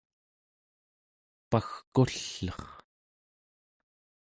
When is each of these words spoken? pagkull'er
pagkull'er 1.49 2.61